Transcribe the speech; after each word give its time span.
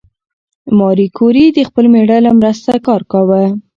ماري 0.77 1.07
کوري 1.17 1.45
د 1.53 1.59
خپل 1.69 1.85
مېړه 1.93 2.17
له 2.25 2.31
مرسته 2.39 2.71
کار 2.87 3.01
کاوه. 3.11 3.43